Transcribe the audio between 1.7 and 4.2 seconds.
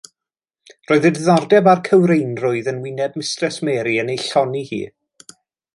a'r cywreinrwydd yn wyneb Mistres Mary yn